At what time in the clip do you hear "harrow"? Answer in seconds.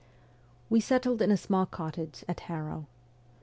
2.49-2.87